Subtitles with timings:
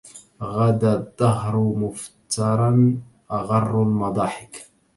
[0.53, 2.97] غدا الدهر مفترا
[3.31, 4.53] أغر المضاحك